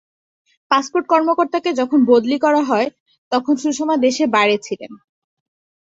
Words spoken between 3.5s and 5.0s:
সুষমা দেশের বাইরে ছিলেন।